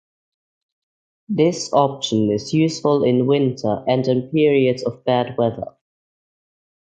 [1.29, 5.75] This option is useful in winter and in periods of bad weather.